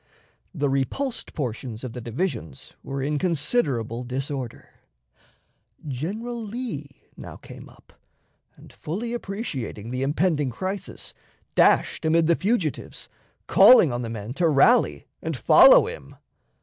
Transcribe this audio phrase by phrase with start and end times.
[0.51, 4.69] The repulsed portions of the divisions were in considerable disorder.
[5.87, 7.93] General Lee now came up,
[8.55, 11.13] and, fully appreciating the impending crisis,
[11.53, 13.09] dashed amid the fugitives,
[13.45, 16.15] calling on the men to rally and follow him.